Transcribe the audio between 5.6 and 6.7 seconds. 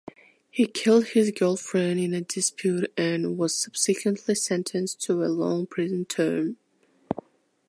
prison term.